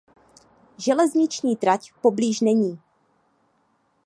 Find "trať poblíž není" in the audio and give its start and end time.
1.55-2.79